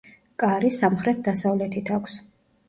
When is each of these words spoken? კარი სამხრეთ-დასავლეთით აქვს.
კარი 0.43 0.71
სამხრეთ-დასავლეთით 0.77 1.93
აქვს. 1.99 2.17